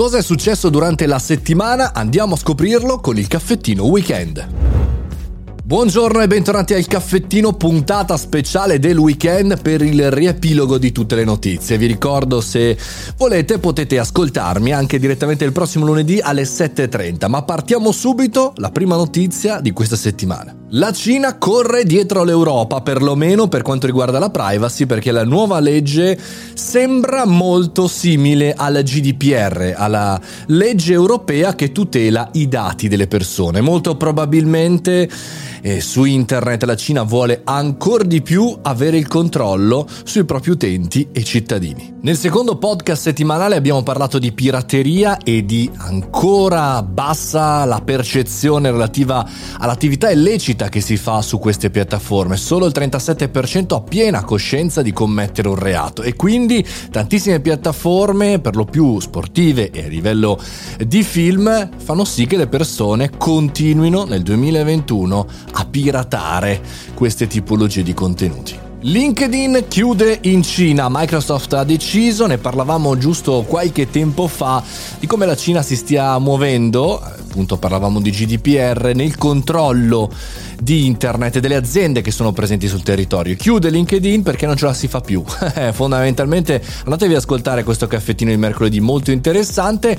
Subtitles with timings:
[0.00, 1.92] Cosa è successo durante la settimana?
[1.92, 4.48] Andiamo a scoprirlo con il caffettino weekend.
[5.62, 11.24] Buongiorno e bentornati al caffettino puntata speciale del weekend per il riepilogo di tutte le
[11.24, 11.76] notizie.
[11.76, 12.78] Vi ricordo se
[13.18, 18.96] volete potete ascoltarmi anche direttamente il prossimo lunedì alle 7.30, ma partiamo subito la prima
[18.96, 20.59] notizia di questa settimana.
[20.74, 26.16] La Cina corre dietro l'Europa, perlomeno per quanto riguarda la privacy, perché la nuova legge
[26.54, 33.60] sembra molto simile alla GDPR, alla legge europea che tutela i dati delle persone.
[33.60, 35.08] Molto probabilmente
[35.62, 41.08] e su internet la Cina vuole ancora di più avere il controllo sui propri utenti
[41.12, 41.98] e cittadini.
[42.02, 49.28] Nel secondo podcast settimanale abbiamo parlato di pirateria e di ancora bassa la percezione relativa
[49.58, 52.36] all'attività illecita che si fa su queste piattaforme.
[52.36, 58.56] Solo il 37% ha piena coscienza di commettere un reato e quindi tantissime piattaforme, per
[58.56, 60.38] lo più sportive e a livello
[60.84, 66.60] di film, fanno sì che le persone continuino nel 2021 a piratare
[66.94, 68.68] queste tipologie di contenuti.
[68.82, 74.62] LinkedIn chiude in Cina, Microsoft ha deciso, ne parlavamo giusto qualche tempo fa,
[74.98, 76.98] di come la Cina si stia muovendo,
[77.30, 80.10] appunto parlavamo di GDPR, nel controllo
[80.60, 83.36] di internet delle aziende che sono presenti sul territorio.
[83.36, 85.22] Chiude LinkedIn perché non ce la si fa più.
[85.72, 89.96] Fondamentalmente andatevi ad ascoltare questo caffettino di mercoledì molto interessante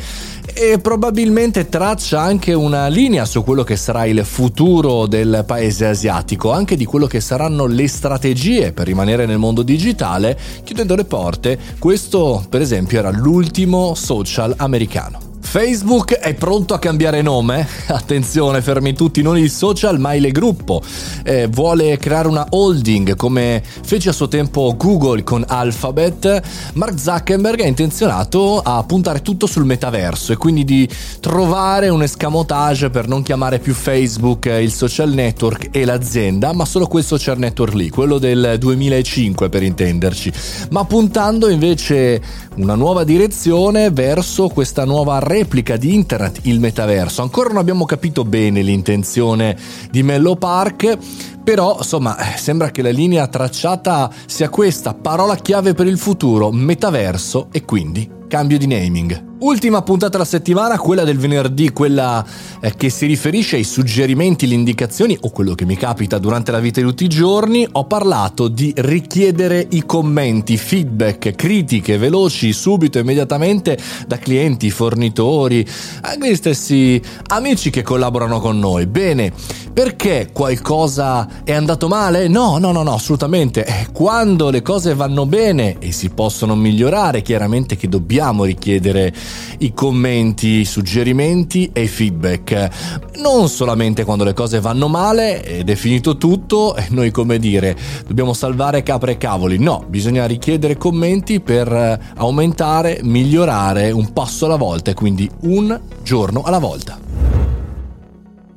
[0.53, 6.51] e probabilmente traccia anche una linea su quello che sarà il futuro del paese asiatico,
[6.51, 11.57] anche di quello che saranno le strategie per rimanere nel mondo digitale, chiudendo le porte.
[11.79, 15.30] Questo, per esempio, era l'ultimo social americano.
[15.51, 17.67] Facebook è pronto a cambiare nome?
[17.87, 20.81] Attenzione, fermi tutti, non il social ma il gruppo.
[21.25, 26.41] Eh, vuole creare una holding come fece a suo tempo Google con Alphabet.
[26.75, 30.87] Mark Zuckerberg è intenzionato a puntare tutto sul metaverso e quindi di
[31.19, 36.87] trovare un escamotage per non chiamare più Facebook il social network e l'azienda, ma solo
[36.87, 40.31] quel social network lì, quello del 2005 per intenderci,
[40.69, 42.21] ma puntando invece
[42.55, 47.23] una nuova direzione verso questa nuova rete replica di internet, il metaverso.
[47.23, 49.57] Ancora non abbiamo capito bene l'intenzione
[49.89, 50.97] di Mello Park,
[51.43, 56.51] però insomma eh, sembra che la linea tracciata sia questa, parola chiave per il futuro,
[56.51, 59.29] metaverso e quindi cambio di naming.
[59.41, 62.23] Ultima puntata della settimana, quella del venerdì, quella
[62.61, 66.59] eh, che si riferisce ai suggerimenti, le indicazioni o quello che mi capita durante la
[66.59, 67.67] vita di tutti i giorni.
[67.73, 73.77] Ho parlato di richiedere i commenti, feedback, critiche veloci, subito, immediatamente
[74.07, 75.67] da clienti, fornitori,
[76.01, 78.85] anche gli stessi amici che collaborano con noi.
[78.85, 79.33] Bene,
[79.73, 82.27] perché qualcosa è andato male?
[82.27, 83.65] No, no, no, no, assolutamente.
[83.65, 89.13] Eh, quando le cose vanno bene e si possono migliorare, chiaramente che dobbiamo richiedere
[89.59, 92.69] i commenti, i suggerimenti e i feedback.
[93.17, 97.75] Non solamente quando le cose vanno male ed è finito tutto e noi come dire
[98.05, 99.57] dobbiamo salvare capre e cavoli.
[99.57, 106.41] No, bisogna richiedere commenti per aumentare, migliorare un passo alla volta e quindi un giorno
[106.43, 107.10] alla volta.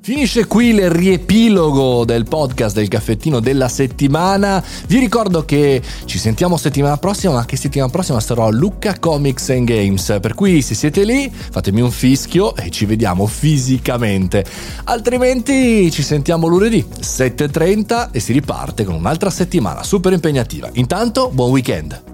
[0.05, 4.63] Finisce qui il riepilogo del podcast del caffettino della settimana.
[4.87, 9.49] Vi ricordo che ci sentiamo settimana prossima, ma che settimana prossima sarò a Lucca Comics
[9.49, 10.19] and Games.
[10.21, 14.45] Per cui se siete lì, fatemi un fischio e ci vediamo fisicamente.
[14.85, 20.69] Altrimenti ci sentiamo lunedì 7.30 e si riparte con un'altra settimana super impegnativa.
[20.75, 22.14] Intanto, buon weekend!